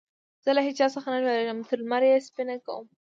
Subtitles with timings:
[0.43, 2.85] زه له هيچا څخه نه ډارېږم؛ تر لمر يې سپينه کوم.